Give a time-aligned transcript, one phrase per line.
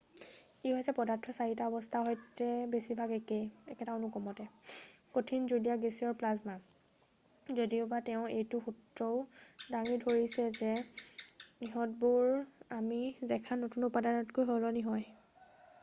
[0.19, 3.35] ই হৈছে পদাৰ্থটোৰ 4 টা অৱস্থাৰ সৈতে বেছিভাগ একে
[3.73, 4.45] একেটা অনুক্ৰমতে:
[5.17, 6.57] কঠিন জুলীয়া গেছীয় আৰু প্লাজমা
[7.61, 9.21] যদিওবা তেওঁ এইটো সূত্ৰও
[9.77, 10.73] দাঙি ধৰিছে যে
[11.69, 12.33] ইহঁতবোৰ
[12.81, 13.01] আমি
[13.35, 15.09] দেখা নতুন উপাদানলৈ সলনি হয়।